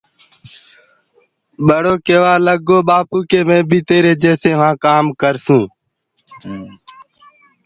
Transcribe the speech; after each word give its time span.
ٻڙو 1.65 1.93
ڪيوآ 2.05 2.33
لگرو 2.45 2.77
ڪي 2.79 2.85
ٻآپو 2.87 3.17
مي 3.47 3.57
بيٚ 3.69 3.83
وهآنٚ 3.83 3.87
تيري 3.89 4.13
جيسي 4.23 4.51
ڪآم 4.83 5.05
ڪرسونٚ 5.21 5.71
تو 6.41 6.53